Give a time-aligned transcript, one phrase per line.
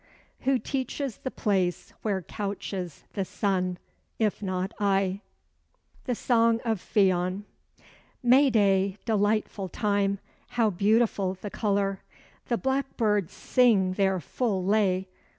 [0.49, 3.77] Who teaches the place where couches the sun
[4.17, 5.21] [if not I]?
[6.05, 7.45] THE SONG OF FIONN
[8.23, 10.17] May day, delightful time!
[10.57, 12.01] How beautiful the color!
[12.47, 15.07] The blackbirds sing their full lay.